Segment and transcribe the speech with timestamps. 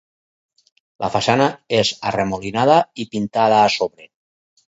[1.03, 1.49] La façana
[1.81, 4.09] és arremolinada i pintada a sobre.